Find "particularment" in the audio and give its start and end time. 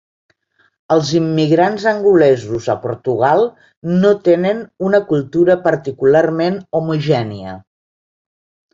5.71-6.61